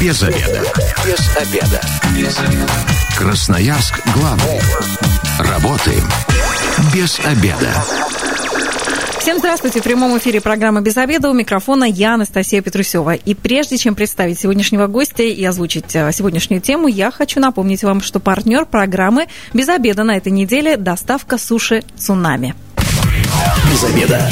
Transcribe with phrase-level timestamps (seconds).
[0.00, 0.62] Без обеда.
[1.04, 1.80] Без обеда.
[2.16, 2.72] Без обеда.
[3.16, 4.60] Красноярск главный.
[5.38, 6.08] Работаем
[6.94, 7.84] без обеда.
[9.18, 9.80] Всем здравствуйте.
[9.80, 13.14] В прямом эфире программы «Без обеда» у микрофона я, Анастасия Петрусева.
[13.14, 18.00] И прежде чем представить сегодняшнего гостя и озвучить э, сегодняшнюю тему, я хочу напомнить вам,
[18.00, 22.54] что партнер программы «Без обеда» на этой неделе– доставка суши «Цунами».
[23.70, 24.30] Без обеда.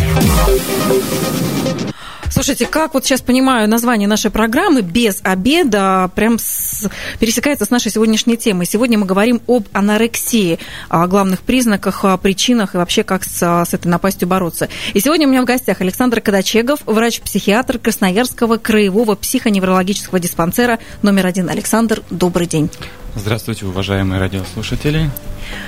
[2.31, 7.91] Слушайте, как вот сейчас понимаю название нашей программы «Без обеда» прям с, пересекается с нашей
[7.91, 8.67] сегодняшней темой.
[8.67, 10.59] Сегодня мы говорим об анорексии,
[10.89, 14.69] о главных признаках, о причинах и вообще как с, с этой напастью бороться.
[14.93, 21.49] И сегодня у меня в гостях Александр Кадачегов, врач-психиатр Красноярского краевого психоневрологического диспансера номер один.
[21.49, 22.71] Александр, добрый день.
[23.15, 25.11] Здравствуйте, уважаемые радиослушатели.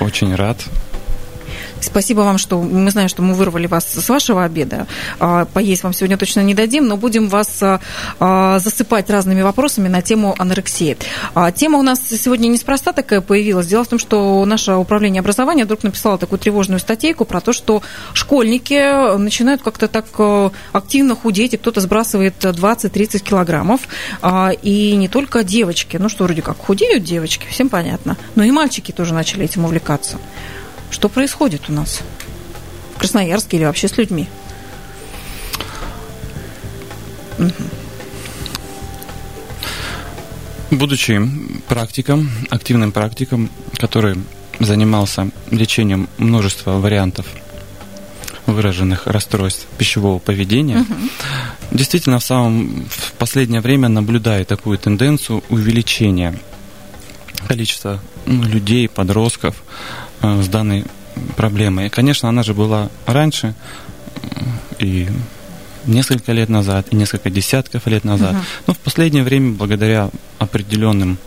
[0.01, 0.59] Очень рад
[1.83, 4.87] Спасибо вам, что мы знаем, что мы вырвали вас с вашего обеда.
[5.21, 7.81] А, поесть вам сегодня точно не дадим, но будем вас а,
[8.21, 10.97] а, засыпать разными вопросами на тему анорексии.
[11.55, 13.67] Тема у нас сегодня неспроста такая появилась.
[13.67, 17.83] Дело в том, что наше управление образования вдруг написало такую тревожную статейку про то, что
[18.13, 20.07] школьники начинают как-то так
[20.73, 23.83] активно худеть, и кто-то сбрасывает 20-30 килограммов.
[24.63, 25.97] И не только девочки.
[25.97, 28.17] Ну что, вроде как худеют девочки, всем понятно.
[28.35, 30.19] Но и мальчики тоже начали этим увлекаться.
[30.91, 32.01] Что происходит у нас
[32.95, 34.29] в Красноярске или вообще с людьми?
[40.71, 41.21] Будучи
[41.69, 44.17] практиком, активным практиком, который
[44.59, 47.27] занимался лечением множества вариантов
[48.47, 50.95] выраженных расстройств пищевого поведения, угу.
[51.71, 56.39] действительно в самом в последнее время наблюдаю такую тенденцию увеличения
[57.47, 59.57] количества ну, людей, подростков,
[60.23, 60.85] с данной
[61.37, 61.91] проблемой.
[61.91, 63.55] Конечно, она же была раньше,
[64.79, 65.09] и
[65.87, 68.35] несколько лет назад, и несколько десятков лет назад.
[68.35, 68.63] Uh-huh.
[68.67, 71.19] Но в последнее время, благодаря определенным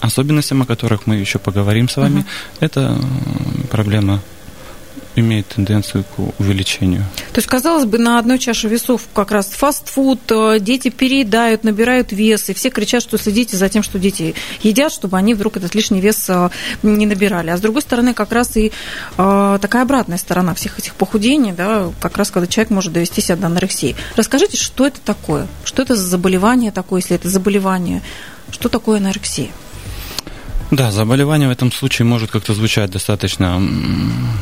[0.00, 2.56] особенностям, о которых мы еще поговорим с вами, uh-huh.
[2.60, 2.98] эта
[3.70, 4.22] проблема
[5.16, 7.04] имеет тенденцию к увеличению.
[7.32, 12.12] То есть, казалось бы, на одной чаше весов как раз фастфуд, э, дети переедают, набирают
[12.12, 15.74] вес, и все кричат, что следите за тем, что дети едят, чтобы они вдруг этот
[15.74, 16.50] лишний вес э,
[16.82, 17.50] не набирали.
[17.50, 18.72] А с другой стороны, как раз и
[19.16, 23.36] э, такая обратная сторона всех этих похудений, да, как раз когда человек может довести себя
[23.36, 23.96] до анорексии.
[24.16, 25.48] Расскажите, что это такое?
[25.64, 28.02] Что это за заболевание такое, если это заболевание?
[28.50, 29.48] Что такое анорексия?
[30.70, 33.62] Да, заболевание в этом случае может как-то звучать достаточно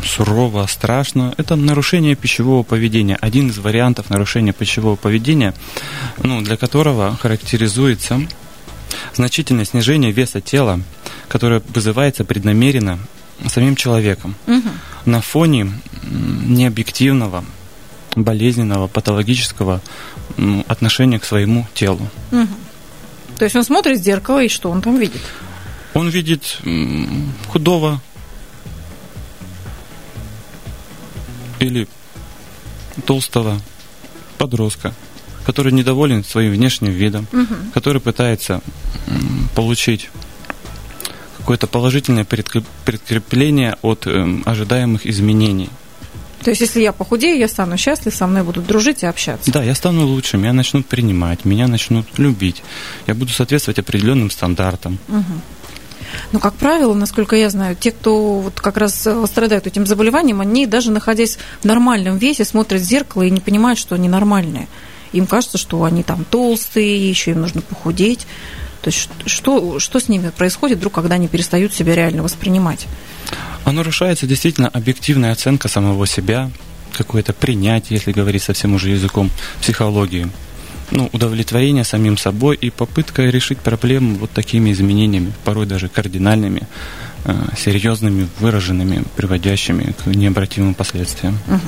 [0.06, 1.34] сурово, страшно.
[1.36, 3.16] Это нарушение пищевого поведения.
[3.20, 5.54] Один из вариантов нарушения пищевого поведения,
[6.22, 8.22] ну, для которого характеризуется
[9.12, 10.80] значительное снижение веса тела,
[11.28, 12.98] которое вызывается преднамеренно
[13.48, 14.68] самим человеком угу.
[15.04, 17.44] на фоне необъективного,
[18.16, 19.82] болезненного, патологического
[20.68, 22.08] отношения к своему телу.
[22.32, 22.48] Угу.
[23.38, 25.20] То есть он смотрит в зеркало и что он там видит?
[25.94, 26.58] Он видит
[27.48, 28.00] худого
[31.60, 31.88] или
[33.06, 33.60] толстого
[34.38, 34.92] подростка,
[35.46, 37.54] который недоволен своим внешним видом, угу.
[37.72, 38.60] который пытается
[39.54, 40.10] получить
[41.38, 45.68] какое-то положительное предкрепление от э, ожидаемых изменений.
[46.42, 49.50] То есть, если я похудею, я стану счастлив, со мной будут дружить и общаться.
[49.50, 52.62] Да, я стану лучше, меня начнут принимать, меня начнут любить.
[53.06, 54.98] Я буду соответствовать определенным стандартам.
[55.08, 55.24] Угу.
[56.32, 60.40] Но, как правило, насколько я знаю, те, кто вот как раз э, страдают этим заболеванием,
[60.40, 64.68] они даже находясь в нормальном весе, смотрят в зеркало и не понимают, что они нормальные.
[65.12, 68.26] Им кажется, что они там толстые, еще им нужно похудеть.
[68.82, 72.86] То есть что, что с ними происходит вдруг, когда они перестают себя реально воспринимать?
[73.64, 76.50] А нарушается действительно объективная оценка самого себя,
[76.92, 79.30] какое-то принятие, если говорить совсем уже языком
[79.60, 80.28] психологии
[80.94, 86.62] ну, удовлетворение самим собой и попытка решить проблему вот такими изменениями, порой даже кардинальными,
[87.24, 91.38] э, серьезными, выраженными, приводящими к необратимым последствиям.
[91.48, 91.60] Угу.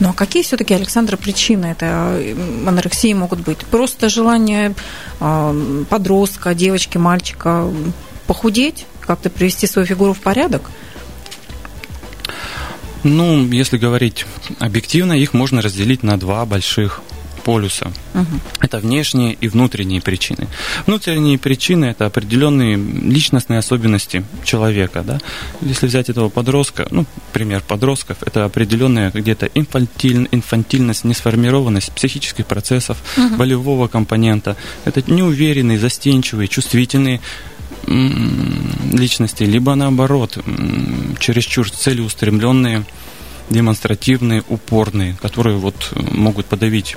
[0.00, 2.34] Ну а какие все-таки, Александр, причины этой э,
[2.66, 3.58] анорексии могут быть?
[3.58, 4.74] Просто желание
[5.20, 7.68] э, подростка, девочки, мальчика
[8.28, 10.70] похудеть, как-то привести свою фигуру в порядок?
[13.02, 14.26] Ну, если говорить
[14.60, 17.02] объективно, их можно разделить на два больших
[17.44, 17.92] полюса.
[18.14, 18.40] Угу.
[18.60, 20.48] Это внешние и внутренние причины.
[20.86, 25.02] Внутренние причины это определенные личностные особенности человека.
[25.06, 25.20] Да?
[25.60, 32.96] Если взять этого подростка, ну, пример подростков, это определенная где-то инфантиль, инфантильность, несформированность психических процессов,
[33.16, 33.36] угу.
[33.36, 34.56] болевого компонента.
[34.84, 37.20] Это неуверенные, застенчивые, чувствительные
[37.86, 40.38] личности, либо наоборот,
[41.18, 42.84] чересчур целеустремленные,
[43.50, 46.96] демонстративные, упорные, которые вот могут подавить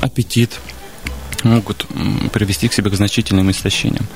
[0.00, 0.60] аппетит,
[1.42, 1.86] могут
[2.32, 4.06] привести к себе к значительным истощениям.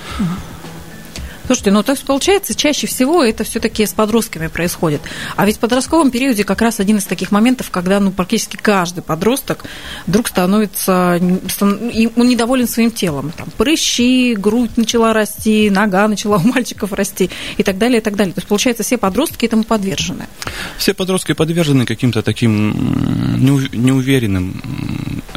[1.50, 5.00] Слушайте, ну есть получается, чаще всего это все-таки с подростками происходит.
[5.34, 9.02] А ведь в подростковом периоде как раз один из таких моментов, когда ну, практически каждый
[9.02, 9.64] подросток
[10.06, 11.18] вдруг становится,
[11.60, 13.32] он недоволен своим телом.
[13.36, 18.14] Там, прыщи, грудь начала расти, нога начала у мальчиков расти и так далее, и так
[18.14, 18.32] далее.
[18.32, 20.28] То есть, получается, все подростки этому подвержены.
[20.78, 24.62] Все подростки подвержены каким-то таким неуверенным,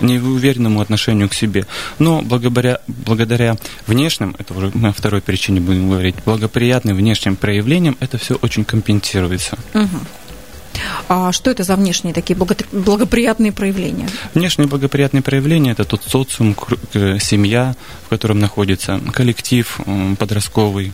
[0.03, 1.65] неуверенному отношению к себе.
[1.99, 3.57] Но благодаря, благодаря
[3.87, 8.65] внешним, это уже мы о второй причине будем говорить, благоприятным внешним проявлением, это все очень
[8.65, 9.57] компенсируется.
[9.73, 9.99] Угу.
[11.07, 14.09] А что это за внешние такие благоприятные проявления?
[14.33, 16.55] Внешние благоприятные проявления– это тот социум,
[16.93, 19.79] э, семья, в котором находится коллектив
[20.17, 20.93] подростковый,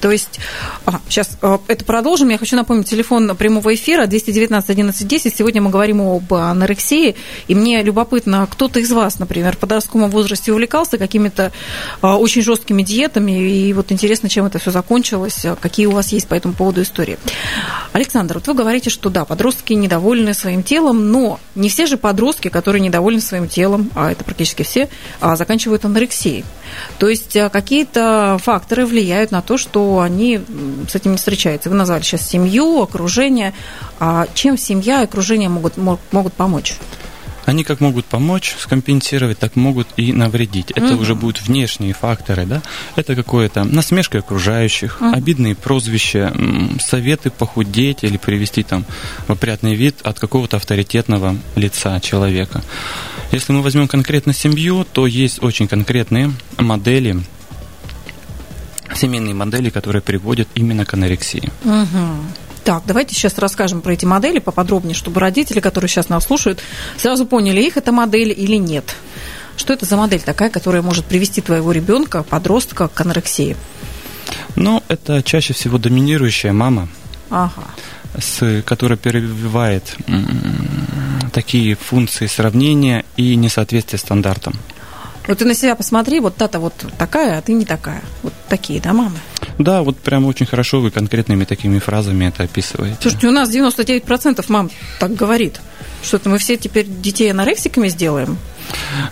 [0.00, 0.40] То есть,
[0.86, 2.28] а, сейчас а, это продолжим.
[2.28, 5.36] Я хочу напомнить телефон прямого эфира 219 11 10.
[5.36, 7.14] Сегодня мы говорим об анорексии.
[7.48, 11.52] И мне любопытно, кто-то из вас, например, в подростковом возрасте увлекался какими-то
[12.00, 13.32] а, очень жесткими диетами.
[13.32, 17.18] И вот интересно, чем это все закончилось, какие у вас есть по этому поводу истории.
[17.92, 22.48] Александр, вот вы говорите, что да, подростки недовольны своим телом, но не все же подростки,
[22.48, 24.88] которые недовольны своим телом, а это практически все,
[25.20, 26.44] заканчивают анорексией.
[26.98, 30.40] То есть какие-то факторы влияют на то, то, что они
[30.88, 31.70] с этим не встречаются.
[31.70, 33.52] Вы назвали сейчас семью, окружение.
[33.98, 36.76] А чем семья и окружение могут, могут помочь?
[37.50, 40.70] Они как могут помочь скомпенсировать, так могут и навредить.
[40.70, 41.02] Это угу.
[41.02, 42.62] уже будут внешние факторы, да?
[42.94, 45.12] Это какое-то насмешка окружающих, угу.
[45.12, 46.32] обидные прозвища,
[46.80, 48.84] советы похудеть или привести там
[49.26, 52.62] в опрятный вид от какого-то авторитетного лица человека.
[53.32, 57.20] Если мы возьмем конкретно семью, то есть очень конкретные модели
[58.94, 61.50] семейные модели, которые приводят именно к анорексии.
[61.64, 62.49] Угу.
[62.64, 66.60] Так, давайте сейчас расскажем про эти модели поподробнее, чтобы родители, которые сейчас нас слушают,
[66.96, 68.94] сразу поняли, их это модель или нет.
[69.56, 73.56] Что это за модель такая, которая может привести твоего ребенка, подростка к анорексии?
[74.56, 76.88] Ну, это чаще всего доминирующая мама,
[77.30, 77.64] ага.
[78.18, 79.96] с, которая перебивает
[81.32, 84.54] такие функции сравнения и несоответствия стандартам.
[85.26, 88.02] Вот ты на себя посмотри, вот та-то вот такая, а ты не такая.
[88.22, 89.18] Вот такие, да, мамы?
[89.60, 92.96] Да, вот прям очень хорошо вы конкретными такими фразами это описываете.
[93.02, 95.60] Слушайте, у нас 99% мам так говорит.
[96.02, 98.38] Что-то мы все теперь детей анорексиками сделаем?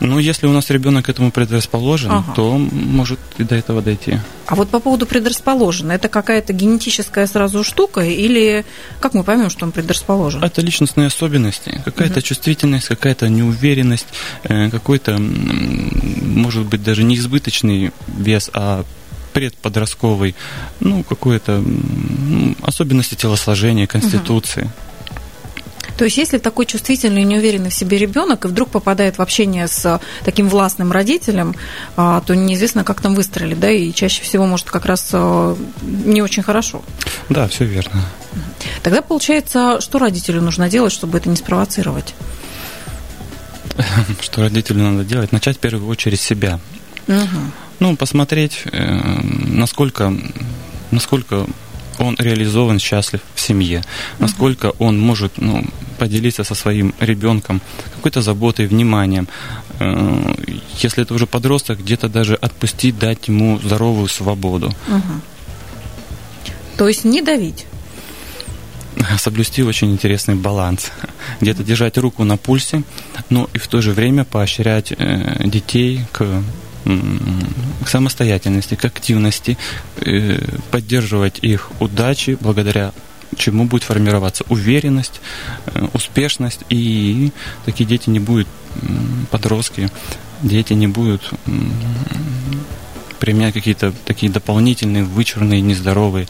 [0.01, 2.33] Ну, если у нас ребенок к этому предрасположен, ага.
[2.35, 4.21] то может и до этого дойти.
[4.47, 8.65] А вот по поводу предрасположен, это какая-то генетическая сразу штука или
[9.01, 10.43] как мы поймем, что он предрасположен?
[10.43, 12.23] Это личностные особенности, какая-то угу.
[12.23, 14.07] чувствительность, какая-то неуверенность,
[14.45, 18.85] э, какой-то, может быть, даже не избыточный вес, а
[19.33, 20.35] предподростковый,
[20.81, 21.63] ну, какое-то
[22.63, 24.63] особенности телосложения, конституции.
[24.63, 24.71] Угу.
[25.99, 29.67] То есть, если такой чувствительный и неуверенный в себе ребенок и вдруг попадает в общение
[29.67, 31.57] с таким властным родителем,
[31.97, 36.23] а, то неизвестно, как там выстроили, да, и чаще всего может как раз а, не
[36.23, 36.85] очень хорошо.
[37.29, 38.05] Да, все верно.
[38.85, 42.15] Тогда получается, что родителю нужно делать, чтобы это не спровоцировать?
[44.21, 45.33] Что родителю надо делать?
[45.33, 46.61] Начать в первую очередь себя.
[47.09, 47.68] Угу.
[47.81, 50.13] Ну, посмотреть, э, насколько,
[50.91, 51.47] насколько
[51.99, 53.83] он реализован, счастлив в семье,
[54.19, 55.65] насколько он может ну,
[55.99, 57.61] поделиться со своим ребенком
[57.97, 59.29] какой-то заботой, вниманием.
[59.81, 60.35] Э,
[60.83, 64.75] если это уже подросток, где-то даже отпустить, дать ему здоровую свободу.
[64.89, 65.13] Угу.
[66.79, 67.67] То есть не давить?
[69.19, 70.91] соблюсти очень интересный баланс.
[71.41, 72.83] Где-то держать руку на пульсе,
[73.31, 76.43] но и в то же время поощрять э, детей к
[77.85, 79.59] к самостоятельности, к активности,
[79.97, 80.39] э,
[80.71, 82.93] поддерживать их удачи, благодаря
[83.37, 85.21] чему будет формироваться уверенность,
[85.67, 87.33] э, успешность, и
[87.65, 88.49] такие дети не будут,
[89.31, 89.91] подростки,
[90.43, 91.33] дети не будут
[93.19, 96.29] применять какие-то такие дополнительные, вычурные, нездоровые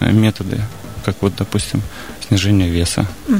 [0.00, 0.60] э, методы,
[1.04, 1.82] как вот, допустим,
[2.26, 3.06] снижение веса.
[3.28, 3.38] Угу.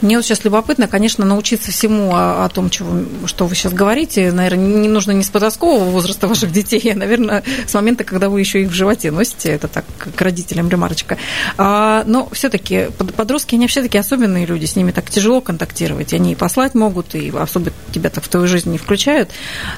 [0.00, 4.30] Мне вот сейчас любопытно, конечно, научиться всему о, о том, чего, что вы сейчас говорите.
[4.30, 8.40] Наверное, не нужно не с подросткового возраста ваших детей, а, наверное, с момента, когда вы
[8.40, 9.50] еще их в животе носите.
[9.50, 11.18] Это так, к родителям ремарочка.
[11.56, 16.12] А, но все-таки подростки, они все-таки особенные люди, с ними так тяжело контактировать.
[16.12, 19.30] Они и послать могут, и особо тебя так в твою жизнь не включают.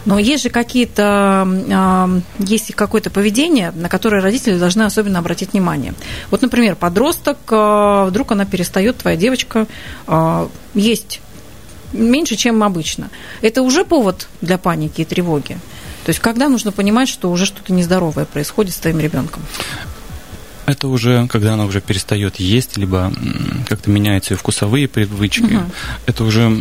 [0.04, 5.94] Но есть же какие-то, а, есть какое-то поведение, на которое родители должны особенно обратить внимание.
[6.30, 9.66] Вот, например, подросток, а, вдруг она перестает, твоя девочка,
[10.74, 11.20] есть
[11.92, 13.10] меньше, чем обычно.
[13.42, 15.58] Это уже повод для паники и тревоги.
[16.04, 19.42] То есть когда нужно понимать, что уже что-то нездоровое происходит с твоим ребенком?
[20.66, 23.12] Это уже, когда она уже перестает есть, либо
[23.66, 25.42] как-то меняются ее вкусовые привычки.
[25.42, 25.64] Угу.
[26.06, 26.56] Это уже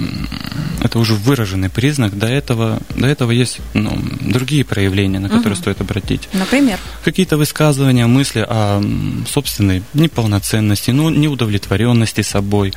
[0.82, 2.18] это уже выраженный признак.
[2.18, 5.62] До этого, до этого есть ну, другие проявления, на которые угу.
[5.62, 6.28] стоит обратить.
[6.34, 6.80] Например?
[7.04, 8.82] Какие-то высказывания, мысли о
[9.30, 12.74] собственной неполноценности, ну, неудовлетворенности собой.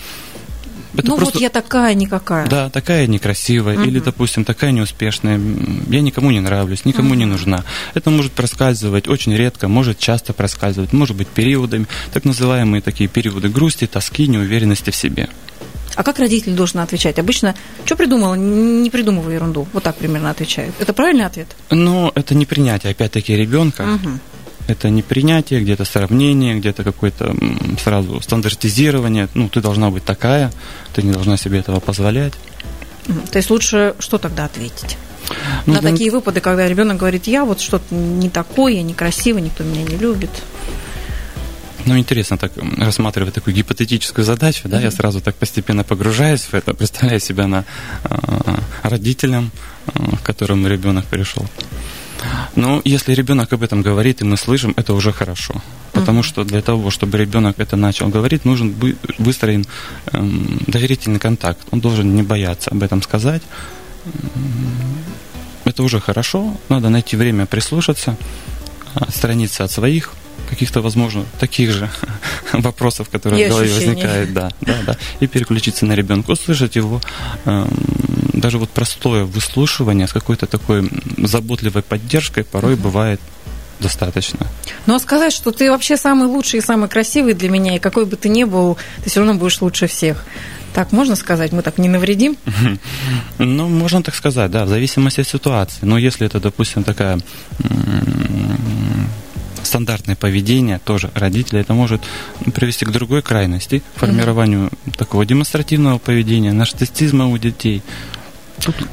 [0.95, 1.35] Это ну просто...
[1.35, 2.47] вот я такая никакая.
[2.47, 3.85] Да, такая некрасивая, угу.
[3.85, 5.41] или, допустим, такая неуспешная.
[5.89, 7.19] Я никому не нравлюсь, никому угу.
[7.19, 7.65] не нужна.
[7.95, 13.49] Это может проскальзывать очень редко, может часто проскальзывать, может быть периодами, так называемые такие периоды
[13.49, 15.29] грусти, тоски, неуверенности в себе.
[15.95, 17.19] А как родитель должен отвечать?
[17.19, 19.69] Обычно, что придумала, не придумывай ерунду.
[19.73, 20.75] Вот так примерно отвечают.
[20.79, 21.49] Это правильный ответ?
[21.71, 23.83] Ну, это не принятие, опять-таки, ребенка.
[23.83, 24.19] Угу.
[24.73, 27.37] Это не принятие, где-то сравнение, где-то какое-то
[27.79, 29.29] сразу стандартизирование.
[29.35, 30.51] Ну, ты должна быть такая,
[30.95, 32.33] ты не должна себе этого позволять.
[33.31, 34.97] То есть лучше что тогда ответить?
[35.67, 39.63] Ну, на такие выпады, когда ребенок говорит, я вот что-то не такое, я некрасивый, никто
[39.63, 40.31] меня не любит.
[41.85, 44.85] Ну, интересно так рассматривать такую гипотетическую задачу, да, mm-hmm.
[44.85, 47.65] я сразу так постепенно погружаюсь в это, представляю себя на
[48.05, 48.15] э,
[48.85, 49.51] родителем,
[49.87, 51.45] э, к которому ребенок пришел.
[52.57, 55.55] Ну, если ребенок об этом говорит, и мы слышим, это уже хорошо.
[55.93, 56.23] Потому mm-hmm.
[56.25, 58.75] что для того, чтобы ребенок это начал говорить, нужен
[59.19, 59.65] выстроен
[60.13, 61.61] эм, доверительный контакт.
[61.71, 63.43] Он должен не бояться об этом сказать.
[65.65, 66.57] Это уже хорошо.
[66.69, 68.17] Надо найти время прислушаться,
[68.95, 70.15] отстраниться от своих
[70.49, 71.89] каких-то, возможно, таких же
[72.53, 73.95] вопросов, которые и в голове ощущений.
[73.95, 77.01] возникают, да, да, да, и переключиться на ребенка, услышать его,
[77.47, 77.71] эм,
[78.43, 83.21] даже вот простое выслушивание с какой-то такой заботливой поддержкой порой бывает
[83.81, 84.47] достаточно.
[84.87, 88.17] Но сказать, что ты вообще самый лучший и самый красивый для меня, и какой бы
[88.17, 90.25] ты ни был, ты все равно будешь лучше всех.
[90.75, 91.53] Так можно сказать?
[91.53, 92.37] Мы так не навредим?
[93.39, 95.81] Ну, можно так сказать, да, в зависимости от ситуации.
[95.83, 97.19] Но если это, допустим, такая
[99.63, 102.03] стандартное поведение тоже родителя, это может
[102.55, 104.97] привести к другой крайности, к формированию mm-hmm.
[104.97, 107.83] такого демонстративного поведения, нарциссизма у детей.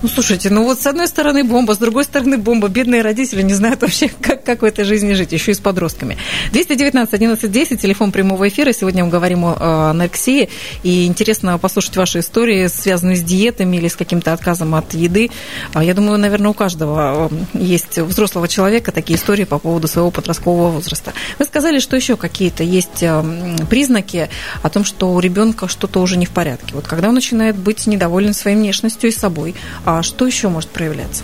[0.02, 2.70] Ну, слушайте, ну вот с одной стороны бомба, с другой стороны бомба.
[2.70, 6.18] Бедные родители не знают вообще, как, как в этой жизни жить, еще и с подростками.
[6.52, 8.72] 219 11 10, телефон прямого эфира.
[8.72, 10.50] Сегодня мы говорим о анорексии.
[10.84, 15.30] И интересно послушать ваши истории, связанные с диетами или с каким-то отказом от еды.
[15.74, 20.10] А я думаю, наверное, у каждого э, есть взрослого человека такие истории по поводу своего
[20.10, 21.14] подросткового возраста.
[21.38, 23.24] Вы сказали, что еще какие-то есть э,
[23.70, 24.30] признаки
[24.64, 26.74] о том, что у ребенка что-то уже не в порядке.
[26.74, 31.24] Вот когда он начинает быть недоволен своей внешностью и собой, а что еще может проявляться?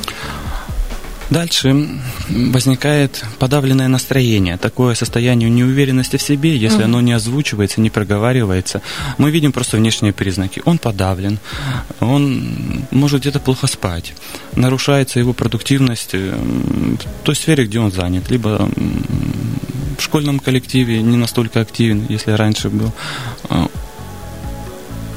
[1.29, 1.87] Дальше
[2.29, 8.81] возникает подавленное настроение, такое состояние неуверенности в себе, если mm оно не озвучивается, не проговаривается.
[9.17, 10.61] Мы видим просто внешние признаки.
[10.65, 11.39] Он подавлен,
[11.99, 14.13] он может где-то плохо спать,
[14.55, 18.69] нарушается его продуктивность в той сфере, где он занят, либо
[19.97, 22.93] в школьном коллективе не настолько активен, если раньше был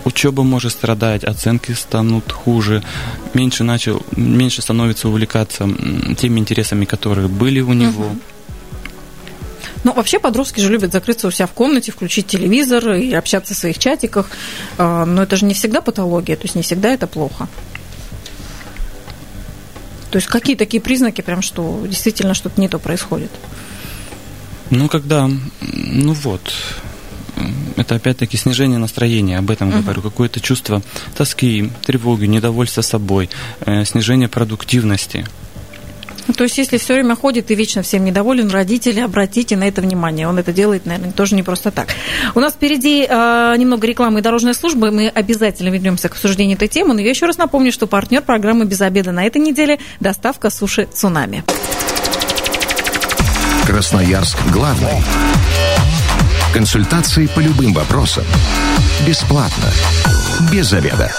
[0.08, 2.82] учеба может страдать, оценки станут хуже,
[3.34, 5.68] меньше начал, меньше становится увлекаться
[6.18, 8.06] теми интересами, которые были у него.
[8.06, 8.18] Угу.
[9.84, 13.56] Ну, вообще подростки же любят закрыться у себя в комнате, включить телевизор и общаться в
[13.56, 14.28] своих чатиках.
[14.76, 17.48] А, но это же не всегда патология, то есть не всегда это плохо.
[20.10, 23.30] То есть какие такие признаки, прям что действительно что-то не то происходит?
[24.70, 26.52] Ну, когда, ну вот,
[27.80, 29.82] это опять-таки снижение настроения, об этом uh-huh.
[29.82, 30.82] говорю, какое-то чувство
[31.16, 33.30] тоски, тревоги, недовольства собой,
[33.66, 35.26] э, снижение продуктивности.
[36.28, 39.80] Ну, то есть, если все время ходит и вечно всем недоволен, родители, обратите на это
[39.80, 40.28] внимание.
[40.28, 41.88] Он это делает, наверное, тоже не просто так.
[42.34, 44.90] У нас впереди э, немного рекламы и дорожной службы.
[44.90, 46.92] Мы обязательно вернемся к обсуждению этой темы.
[46.92, 50.86] Но я еще раз напомню, что партнер программы «Без обеда» на этой неделе– доставка суши
[50.92, 51.44] «Цунами».
[53.66, 55.02] Красноярск главный.
[56.52, 58.24] Консультации по любым вопросам.
[59.06, 59.70] Бесплатно.
[60.50, 61.12] Без заведа.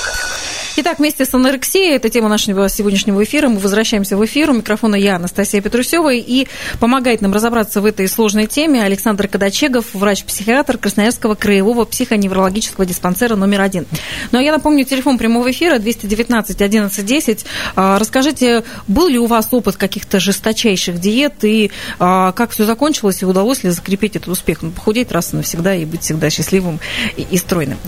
[0.81, 4.49] Итак, вместе с анорексией, это тема нашего сегодняшнего эфира, мы возвращаемся в эфир.
[4.49, 6.47] У микрофона я, Анастасия Петрусева, и
[6.79, 13.59] помогает нам разобраться в этой сложной теме Александр Кадачегов, врач-психиатр Красноярского краевого психоневрологического диспансера номер
[13.59, 13.87] один.
[14.31, 17.45] Ну, а я напомню, телефон прямого эфира 219 11 10.
[17.75, 23.25] Расскажите, был ли у вас опыт каких-то жесточайших диет, и а, как все закончилось, и
[23.25, 24.61] удалось ли закрепить этот успех?
[24.61, 26.79] Ну, похудеть раз и навсегда и быть всегда счастливым
[27.17, 27.79] и, и стройным.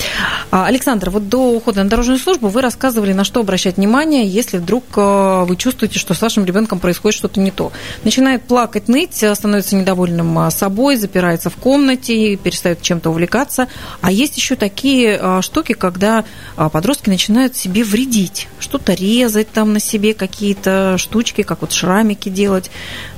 [0.52, 4.26] А, Александр, вот до ухода на дорожную службу вы рассказывали, рассказывали, на что обращать внимание,
[4.26, 7.72] если вдруг э, вы чувствуете, что с вашим ребенком происходит что-то не то.
[8.04, 13.68] Начинает плакать, ныть, э, становится недовольным э, собой, запирается в комнате, перестает чем-то увлекаться.
[14.02, 20.16] А есть еще такие штуки, когда подростки начинают себе вредить, что-то резать там на себе,
[20.16, 22.72] какие-то штучки, как вот шрамики делать.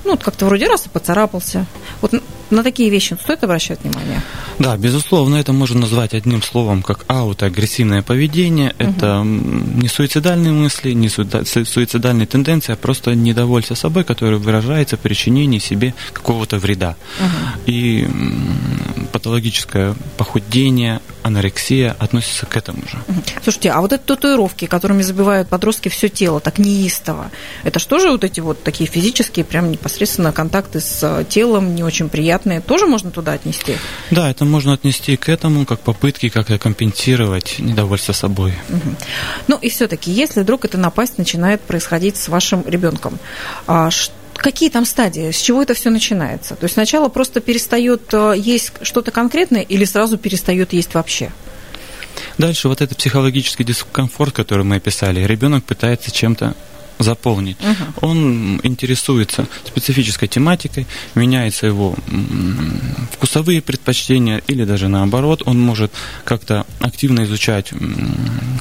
[0.04, 1.66] Ну, вот как-то вроде раз и поцарапался.
[2.02, 2.12] Вот
[2.54, 4.22] на такие вещи стоит обращать внимание?
[4.60, 8.76] Да, безусловно, это можно назвать одним словом как аутоагрессивное поведение.
[8.80, 8.90] Угу.
[8.90, 15.60] Это не суицидальные мысли, не суицидальные тенденции, а просто недовольство собой, которое выражается в причинении
[15.60, 16.96] себе какого-то вреда.
[17.20, 17.62] Угу.
[17.68, 18.08] И
[19.12, 22.98] патологическое похудение, анорексия относится к этому же.
[23.44, 27.32] Слушайте, а вот эти татуировки, которыми забивают подростки все тело, так неистово,
[27.64, 31.84] это что же вот эти вот такие физические, прям непосредственно контакты с э, телом, не
[31.84, 33.78] очень приятные, тоже можно туда отнести?
[34.12, 38.54] Да, это можно отнести к этому, как попытки как-то компенсировать недовольство собой.
[38.70, 38.96] Угу.
[39.48, 43.18] Ну и все-таки, если вдруг эта напасть начинает происходить с вашим ребенком,
[43.68, 46.56] а что какие там стадии, с чего это все начинается?
[46.56, 51.32] То есть сначала просто перестает э, есть что-то конкретное или сразу перестает есть вообще?
[52.38, 56.56] Дальше вот этот психологический дискомфорт, который мы описали, ребенок пытается чем-то
[57.00, 57.58] заполнить.
[57.60, 58.08] Угу.
[58.08, 61.96] Он интересуется специфической тематикой, меняются его
[63.12, 65.92] вкусовые предпочтения или даже наоборот, он может
[66.24, 67.72] как-то активно изучать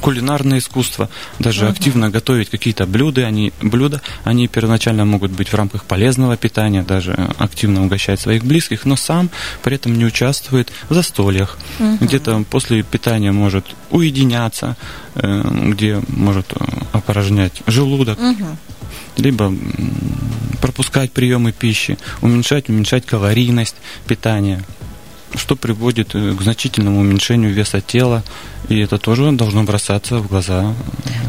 [0.01, 1.09] кулинарное искусство,
[1.39, 1.71] даже угу.
[1.71, 7.13] активно готовить какие-то блюда, они, блюда, они первоначально могут быть в рамках полезного питания, даже
[7.37, 9.29] активно угощать своих близких, но сам
[9.63, 11.97] при этом не участвует в застольях, угу.
[12.01, 14.75] где-то после питания может уединяться,
[15.15, 18.45] где может э, опорожнять желудок, угу.
[19.17, 19.53] либо
[20.61, 23.75] пропускать приемы пищи, уменьшать, уменьшать калорийность
[24.07, 24.63] питания
[25.35, 28.23] что приводит э, к значительному уменьшению веса тела,
[28.69, 30.73] и это тоже должно бросаться в глаза.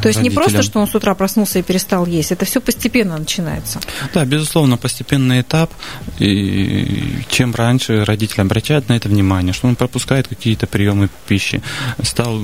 [0.02, 0.22] То есть родителям.
[0.22, 3.80] не просто, что он с утра проснулся и перестал есть, это все постепенно начинается.
[4.12, 5.72] Да, безусловно, постепенный этап.
[6.18, 11.62] И чем раньше родители обращают на это внимание, что он пропускает какие-то приемы пищи,
[12.02, 12.40] стал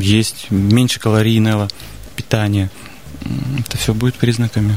[0.00, 1.68] есть меньше калорийного
[2.16, 2.70] питания,
[3.58, 4.76] это все будет признаками.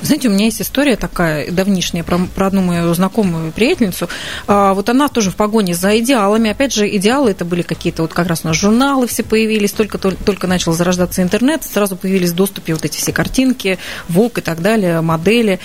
[0.00, 4.08] Вы знаете, у меня есть история такая давнишняя про, про одну мою знакомую приятельницу.
[4.46, 6.50] А, вот она тоже в погоне за идеалами.
[6.50, 9.98] Опять же, идеалы это были какие-то вот как раз у нас журналы все появились, только,
[9.98, 13.78] только, только начал зарождаться интернет, сразу появились в доступе вот эти все картинки,
[14.08, 15.58] ВОК и так далее, модели.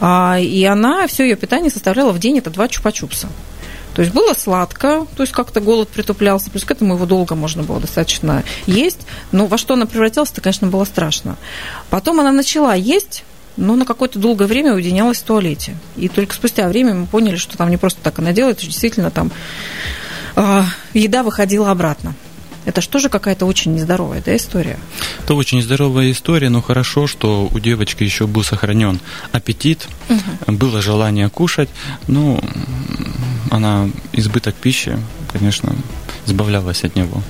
[0.00, 3.28] А, и она, все ее питание составляло в день это два чупа-чупса.
[3.94, 7.62] То есть было сладко, то есть как-то голод притуплялся, плюс к этому его долго можно
[7.62, 9.00] было достаточно есть.
[9.32, 11.36] Но во что она превратилась, это, конечно, было страшно.
[11.90, 13.24] Потом она начала есть,
[13.58, 15.76] но на какое-то долгое время уединялась в туалете.
[15.96, 19.10] И только спустя время мы поняли, что там не просто так она делает, что действительно
[19.10, 19.30] там
[20.36, 20.62] э,
[20.94, 22.14] еда выходила обратно.
[22.64, 24.78] Это же какая-то очень нездоровая да, история?
[25.24, 29.00] Это очень нездоровая история, но хорошо, что у девочки еще был сохранен
[29.32, 30.52] аппетит, угу.
[30.52, 31.70] было желание кушать.
[32.08, 32.38] Ну,
[33.50, 34.98] она избыток пищи,
[35.32, 35.74] конечно,
[36.28, 37.22] избавлялась от него.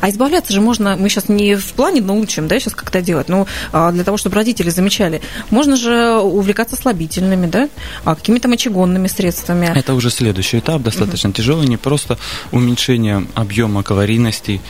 [0.00, 3.46] А избавляться же можно, мы сейчас не в плане научим, да, сейчас как-то делать, но
[3.72, 7.68] а, для того, чтобы родители замечали, можно же увлекаться слабительными, да,
[8.04, 9.70] а, какими-то мочегонными средствами.
[9.74, 11.36] Это уже следующий этап, достаточно угу.
[11.36, 12.18] тяжелый, не просто
[12.50, 14.60] уменьшение объема калорийности,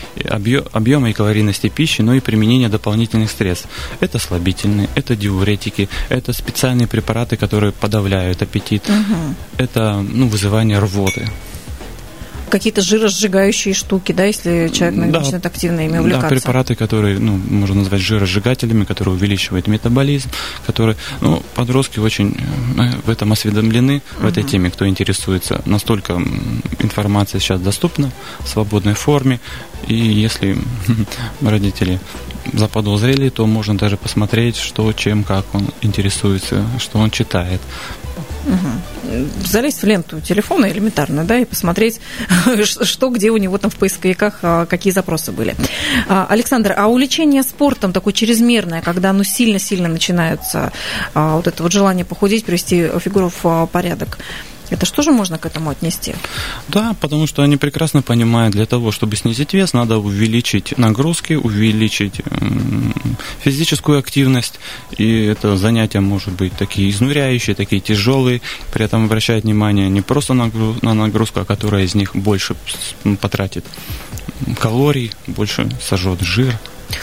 [0.73, 3.69] объема и калорийности пищи, но и применение дополнительных средств.
[4.01, 9.35] Это слабительные, это диуретики, это специальные препараты, которые подавляют аппетит, угу.
[9.57, 11.29] это ну, вызывание рвоты
[12.53, 16.29] какие-то жиросжигающие штуки, да, если человек да, начинает активно ими увлекаться.
[16.29, 20.29] Да, препараты, которые, ну, можно назвать жиросжигателями, которые увеличивают метаболизм,
[20.67, 22.37] которые, ну, подростки очень
[22.77, 25.63] э, в этом осведомлены, в этой теме, кто интересуется.
[25.65, 26.23] Настолько
[26.79, 29.41] информация сейчас доступна в свободной форме,
[29.87, 30.59] и если
[31.41, 32.01] родители
[32.53, 37.63] заподозрили, то можно даже посмотреть, что, чем, как он интересуется, что он читает.
[38.47, 38.92] Угу.
[39.45, 42.01] Залезть в ленту телефона элементарно, да, и посмотреть,
[42.65, 45.55] что где у него там в поисковиках, а, какие запросы были.
[46.09, 50.73] А, Александр, а увлечение спортом такое чрезмерное, когда ну сильно-сильно начинается
[51.15, 54.19] а, вот это вот желание похудеть, привести фигуру в порядок,
[54.73, 56.15] это что же можно к этому отнести?
[56.69, 62.21] Да, потому что они прекрасно понимают, для того, чтобы снизить вес, надо увеличить нагрузки, увеличить
[63.41, 64.59] физическую активность,
[64.97, 68.41] и это занятие может быть такие изнуряющие, такие тяжелые,
[68.73, 72.57] при этом обращать внимание не просто на нагрузку, а которая из них больше
[73.21, 73.65] потратит
[74.59, 76.59] калорий, больше сожжет жир.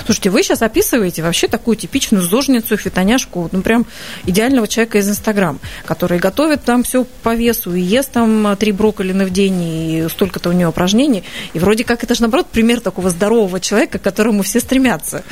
[0.06, 3.86] Слушайте, вы сейчас описываете вообще такую типичную зожницу, фитоняшку, ну прям
[4.26, 9.26] идеального человека из Инстаграм, который готовит там все по весу и ест там три брокколины
[9.26, 11.24] в день и столько-то у нее упражнений.
[11.54, 15.24] И вроде как это же, наоборот, пример такого здорового человека, к которому все стремятся.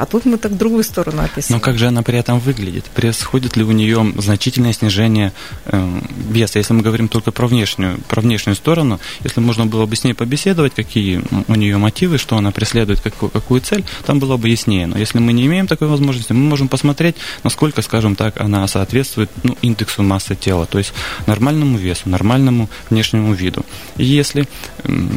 [0.00, 1.60] А тут мы так другую сторону описываем.
[1.60, 2.86] Но как же она при этом выглядит?
[2.86, 5.34] Происходит ли у нее значительное снижение
[5.66, 6.58] э, веса?
[6.58, 10.14] Если мы говорим только про внешнюю, про внешнюю сторону, если можно было бы с ней
[10.14, 14.86] побеседовать, какие у нее мотивы, что она преследует, какую, какую цель, там было бы яснее.
[14.86, 19.30] Но если мы не имеем такой возможности, мы можем посмотреть, насколько, скажем так, она соответствует
[19.42, 20.94] ну, индексу массы тела, то есть
[21.26, 23.66] нормальному весу, нормальному внешнему виду.
[23.98, 24.48] И если
[24.84, 25.08] э,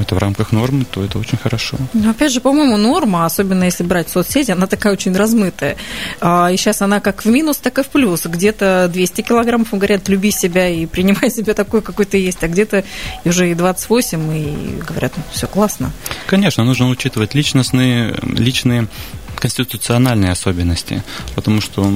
[0.00, 1.76] это в рамках нормы, то это очень хорошо.
[1.92, 5.76] Но опять же, по-моему, норма, особенно если брать соцсети, она такая очень размытая.
[6.20, 8.24] А, и сейчас она как в минус, так и в плюс.
[8.24, 12.84] Где-то 200 килограммов, говорят, люби себя и принимай себя такой, какой ты есть, а где-то
[13.24, 15.92] уже и 28, и говорят, ну, все классно.
[16.26, 18.88] Конечно, нужно учитывать личностные, личные
[19.36, 21.02] конституциональные особенности,
[21.34, 21.90] потому что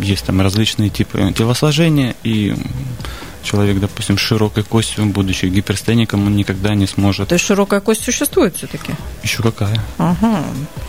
[0.00, 2.54] есть там различные типы телосложения, и
[3.42, 7.28] человек, допустим, с широкой костью, будучи гиперстеником, он никогда не сможет.
[7.28, 8.92] То есть широкая кость существует все-таки?
[9.22, 9.80] Еще какая.
[9.98, 10.44] Ага,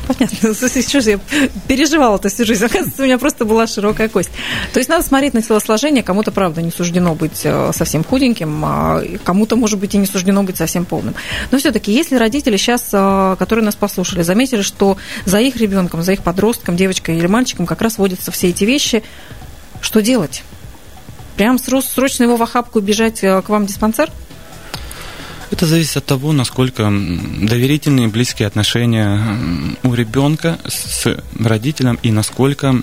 [0.07, 0.53] понятно.
[0.81, 1.19] Что же я
[1.67, 2.65] переживала это всю жизнь?
[2.65, 4.31] Оказывается, у меня просто была широкая кость.
[4.73, 6.03] То есть надо смотреть на телосложение.
[6.03, 10.43] Кому-то, правда, не суждено быть э, совсем худеньким, а кому-то, может быть, и не суждено
[10.43, 11.15] быть совсем полным.
[11.51, 16.13] Но все-таки, если родители сейчас, э, которые нас послушали, заметили, что за их ребенком, за
[16.13, 19.03] их подростком, девочкой или мальчиком как раз водятся все эти вещи,
[19.81, 20.43] что делать?
[21.39, 24.11] Прям срочно его в охапку бежать э, к вам в диспансер?
[25.51, 29.25] Это зависит от того, насколько доверительные близкие отношения
[29.83, 31.07] у ребенка с
[31.39, 32.75] родителем и насколько,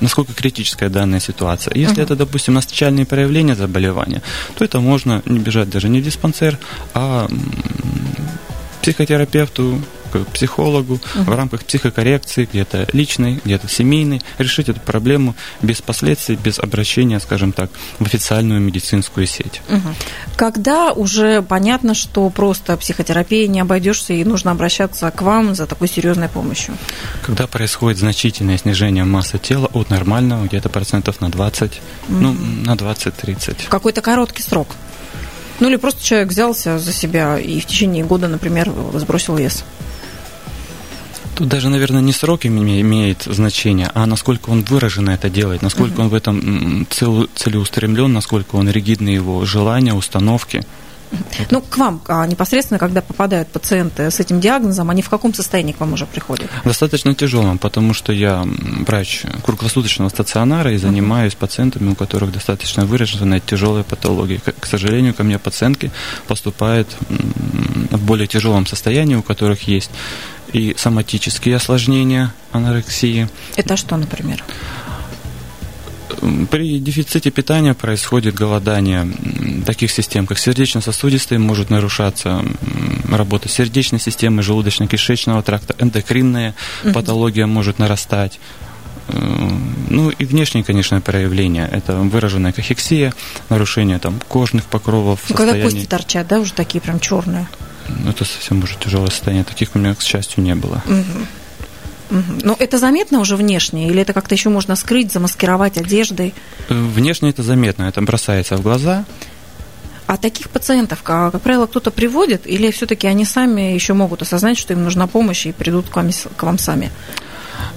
[0.00, 1.72] насколько критическая данная ситуация.
[1.76, 2.02] Если uh-huh.
[2.02, 4.20] это, допустим, начальные проявления заболевания,
[4.56, 6.58] то это можно не бежать даже не в диспансер,
[6.92, 7.28] а
[8.82, 9.80] психотерапевту,
[10.12, 16.58] к психологу в рамках психокоррекции, где-то личной, где-то семейной, решить эту проблему без последствий, без
[16.58, 19.60] обращения, скажем так, в официальную медицинскую сеть.
[20.36, 25.88] Когда уже понятно, что просто психотерапией не обойдешься и нужно обращаться к вам за такой
[25.88, 26.74] серьезной помощью?
[27.22, 32.18] Когда происходит значительное снижение массы тела от нормального где-то процентов на 20, угу.
[32.18, 33.68] ну, на 20-30.
[33.68, 34.68] Какой-то короткий срок?
[35.60, 39.64] Ну или просто человек взялся за себя и в течение года, например, сбросил вес?
[41.38, 46.02] Тут даже, наверное, не сроки имеет значение, а насколько он выраженно это делает, насколько угу.
[46.02, 50.64] он в этом целеустремлен, насколько он ригидны его желания, установки.
[51.50, 55.72] Ну, к вам а, непосредственно, когда попадают пациенты с этим диагнозом, они в каком состоянии
[55.72, 56.50] к вам уже приходят?
[56.64, 58.44] Достаточно тяжелым, потому что я
[58.84, 64.40] врач круглосуточного стационара и занимаюсь пациентами, у которых достаточно выраженная тяжелая патология.
[64.40, 65.92] К сожалению, ко мне пациентки
[66.26, 69.90] поступают в более тяжелом состоянии, у которых есть
[70.52, 73.28] и соматические осложнения анорексии.
[73.56, 74.42] Это что, например?
[76.50, 79.08] При дефиците питания происходит голодание
[79.64, 82.44] таких систем, как сердечно-сосудистые, может нарушаться
[83.08, 86.92] работа сердечной системы, желудочно-кишечного тракта, эндокринная угу.
[86.92, 88.40] патология может нарастать.
[89.08, 89.50] Э,
[89.90, 91.68] ну и внешние, конечно, проявления.
[91.70, 93.14] Это выраженная кахексия,
[93.48, 95.20] нарушение там кожных покровов.
[95.28, 97.46] Ну, когда кости торчат, да, уже такие прям черные.
[97.88, 99.44] Ну, это совсем уже тяжелое состояние.
[99.44, 100.82] Таких у меня, к счастью, не было.
[100.86, 102.20] Угу.
[102.42, 106.34] Но это заметно уже внешне, или это как-то еще можно скрыть, замаскировать одеждой?
[106.68, 109.04] Э, внешне это заметно, это бросается в глаза.
[110.06, 114.56] А таких пациентов, как, как правило, кто-то приводит, или все-таки они сами еще могут осознать,
[114.56, 116.90] что им нужна помощь и придут к вам, к вам сами?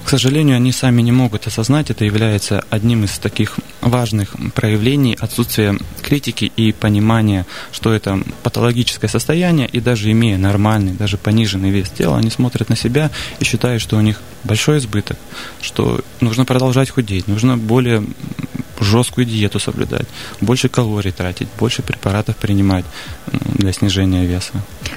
[0.04, 5.78] К сожалению, они сами не могут осознать, это является одним из таких важных проявлений отсутствия
[6.02, 12.18] критики и понимания, что это патологическое состояние, и даже имея нормальный, даже пониженный вес тела,
[12.18, 15.18] они смотрят на себя и считают, что у них большой избыток,
[15.60, 18.04] что нужно продолжать худеть, нужно более
[18.82, 20.06] жесткую диету соблюдать,
[20.40, 22.84] больше калорий тратить, больше препаратов принимать
[23.54, 24.52] для снижения веса.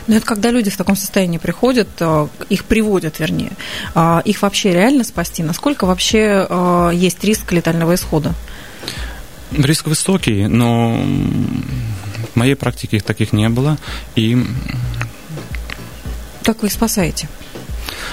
[0.08, 3.52] Но это когда люди в таком состоянии приходят, э, их приводят, вернее,
[3.93, 5.43] а их вообще реально спасти?
[5.43, 8.34] Насколько вообще э, есть риск летального исхода?
[9.52, 10.98] Риск высокий, но
[12.34, 13.78] в моей практике таких не было.
[14.15, 14.38] И
[16.43, 17.28] как вы их спасаете?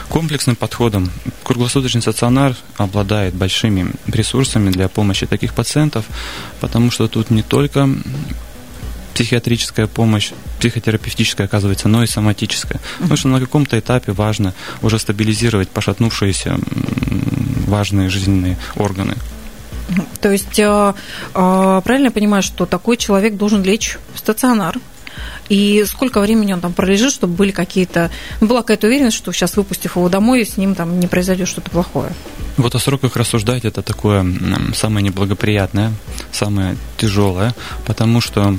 [0.09, 1.11] Комплексным подходом
[1.45, 6.05] круглосуточный стационар обладает большими ресурсами для помощи таких пациентов,
[6.61, 7.89] потому что тут не только
[9.15, 12.81] психиатрическая помощь, психотерапевтическая оказывается, но и соматическая.
[12.99, 16.59] Потому что на каком-то этапе важно уже стабилизировать пошатнувшиеся
[17.67, 19.17] важные жизненные органы.
[20.21, 20.95] То есть, э,
[21.35, 24.79] э, правильно я понимаю, что такой человек должен лечь в стационар,
[25.49, 28.11] И сколько времени он там пролежит, чтобы были какие-то...
[28.41, 31.71] Ну, была какая-то уверенность, что сейчас, выпустив его домой, с ним там не произойдет что-то
[31.71, 32.13] плохое?
[32.57, 34.27] Вот о сроках рассуждать это такое
[34.75, 35.93] самое неблагоприятное,
[36.33, 37.55] самое тяжелое,
[37.87, 38.55] потому что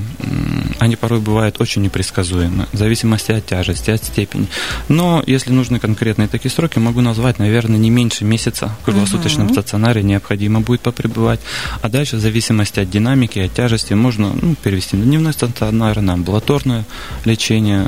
[0.80, 4.48] они порой бывают очень непредсказуемы, в зависимости от тяжести, от степени.
[4.90, 9.54] Но если нужны конкретные такие сроки, могу назвать, наверное, не меньше месяца в круглосуточном угу.
[9.54, 11.40] стационаре необходимо будет попребывать,
[11.82, 16.18] а дальше в зависимости от динамики, от тяжести можно ну, перевести на дневной стационар, на
[16.54, 16.86] амбулаторное
[17.26, 17.88] лечение,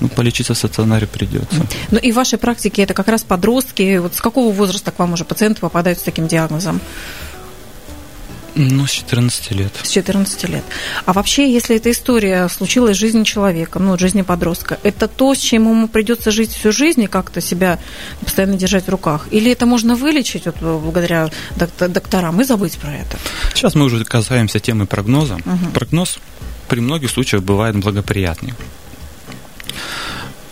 [0.00, 1.66] ну, полечиться в стационаре придется.
[1.90, 3.98] Ну и в вашей практике это как раз подростки.
[3.98, 6.80] Вот с какого возраста к вам уже пациенты попадают с таким диагнозом?
[8.56, 9.72] Ну, с 14 лет.
[9.82, 10.64] С 14 лет.
[11.06, 15.34] А вообще, если эта история случилась в жизни человека, ну, в жизни подростка, это то,
[15.34, 17.78] с чем ему придется жить всю жизнь и как-то себя
[18.24, 19.28] постоянно держать в руках?
[19.30, 23.18] Или это можно вылечить вот, благодаря докторам и забыть про это?
[23.54, 25.34] Сейчас мы уже касаемся темы прогноза.
[25.34, 25.70] Угу.
[25.72, 26.18] Прогноз
[26.70, 28.54] при многих случаях бывает благоприятный.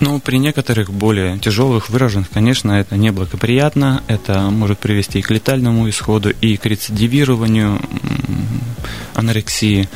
[0.00, 5.88] Ну, при некоторых более тяжелых выраженных, конечно, это неблагоприятно, это может привести и к летальному
[5.88, 7.81] исходу, и к рецидивированию
[9.14, 9.88] анорексии.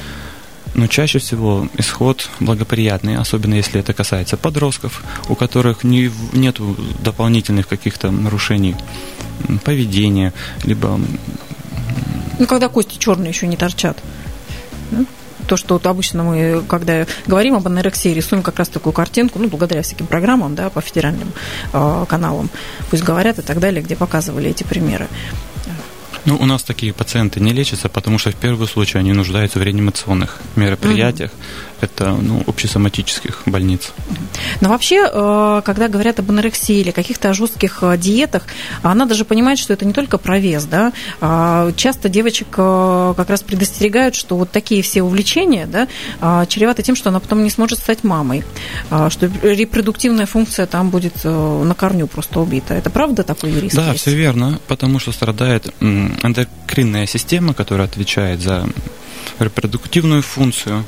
[0.74, 6.56] Но чаще всего исход благоприятный, особенно если это касается подростков, у которых не, нет
[7.02, 8.76] дополнительных каких-то нарушений
[9.64, 10.32] поведения,
[10.64, 11.00] либо...
[12.38, 14.00] Ну, когда кости черные еще не торчат
[15.46, 19.48] то, что вот обычно мы, когда говорим об анорексии, рисуем как раз такую картинку, ну,
[19.48, 21.32] благодаря всяким программам, да, по федеральным
[21.72, 22.50] э, каналам,
[22.90, 25.08] пусть говорят и так далее, где показывали эти примеры.
[26.24, 29.62] Ну, у нас такие пациенты не лечатся, потому что в первом случае они нуждаются в
[29.62, 31.30] реанимационных мероприятиях.
[31.30, 33.92] Mm-hmm это ну, общесоматических больниц.
[34.60, 38.44] Но вообще, э, когда говорят об анорексии или каких-то жестких э, диетах,
[38.82, 40.64] надо же понимать, что это не только про вес.
[40.64, 40.92] Да?
[41.20, 46.94] А часто девочек э, как раз предостерегают, что вот такие все увлечения да, чреваты тем,
[46.94, 48.44] что она потом не сможет стать мамой,
[48.88, 52.74] что репродуктивная функция там будет на корню просто убита.
[52.74, 53.74] Это правда такой риск?
[53.74, 54.02] Да, есть?
[54.02, 55.72] все верно, потому что страдает
[56.22, 58.66] эндокринная система, которая отвечает за
[59.38, 60.84] репродуктивную функцию,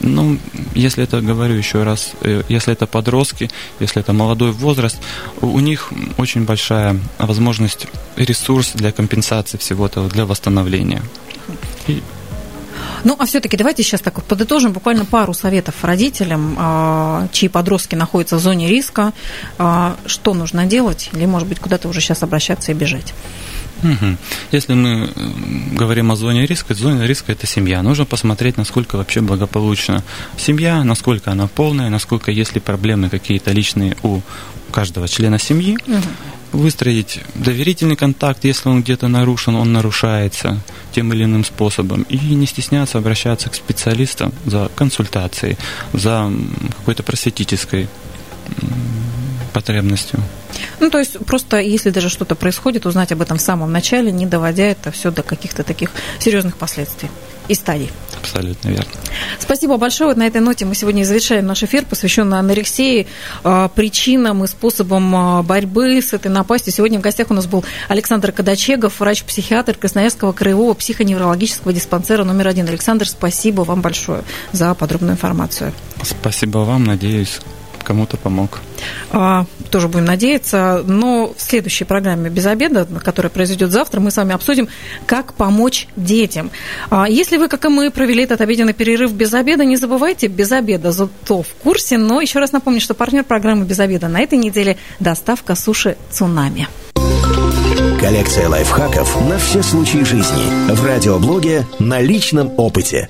[0.00, 0.38] ну,
[0.74, 4.98] если это, говорю еще раз, э, если это подростки, если это молодой возраст,
[5.40, 11.02] у них очень большая возможность, ресурс для компенсации всего этого, для восстановления.
[11.86, 12.02] И...
[13.04, 17.94] Ну, а все-таки давайте сейчас так вот подытожим буквально пару советов родителям, а, чьи подростки
[17.94, 19.12] находятся в зоне риска.
[19.58, 21.10] А, что нужно делать?
[21.12, 23.14] Или, может быть, куда-то уже сейчас обращаться и бежать?
[23.82, 24.16] Угу.
[24.52, 25.10] Если мы
[25.72, 27.82] говорим о зоне риска, зона риска это семья.
[27.82, 30.02] Нужно посмотреть, насколько вообще благополучна
[30.36, 34.20] семья, насколько она полная, насколько есть ли проблемы какие-то личные у
[34.70, 35.78] каждого члена семьи.
[35.86, 36.02] Угу.
[36.52, 40.60] Выстроить доверительный контакт, если он где-то нарушен, он нарушается
[40.92, 42.02] тем или иным способом.
[42.02, 45.56] И не стесняться обращаться к специалистам за консультацией,
[45.92, 46.30] за
[46.78, 47.88] какой-то просветительской
[49.52, 50.20] потребностью.
[50.80, 54.26] Ну, то есть просто если даже что-то происходит, узнать об этом в самом начале, не
[54.26, 57.10] доводя это все до каких-то таких серьезных последствий
[57.50, 57.90] и стадий.
[58.16, 58.84] Абсолютно верно.
[59.40, 60.10] Спасибо большое.
[60.10, 63.08] Вот на этой ноте мы сегодня завершаем наш эфир, посвященный анорексии,
[63.42, 66.72] а, причинам и способам а, борьбы с этой напастью.
[66.72, 72.68] Сегодня в гостях у нас был Александр Кадачегов, врач-психиатр Красноярского краевого психоневрологического диспансера номер один.
[72.68, 75.72] Александр, спасибо вам большое за подробную информацию.
[76.04, 76.84] Спасибо вам.
[76.84, 77.40] Надеюсь,
[77.90, 78.60] кому-то помог.
[79.10, 80.84] А, тоже будем надеяться.
[80.86, 84.68] Но в следующей программе «Без обеда», которая произойдет завтра, мы с вами обсудим,
[85.06, 86.52] как помочь детям.
[86.88, 90.52] А, если вы, как и мы, провели этот обеденный перерыв без обеда, не забывайте, без
[90.52, 91.98] обеда зато в курсе.
[91.98, 96.68] Но еще раз напомню, что партнер программы «Без обеда» на этой неделе– доставка суши «Цунами».
[98.00, 100.72] Коллекция лайфхаков на все случаи жизни.
[100.72, 103.08] В радиоблоге «На личном опыте».